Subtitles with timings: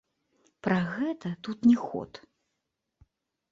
[0.67, 2.11] Пра гэта тут не ход!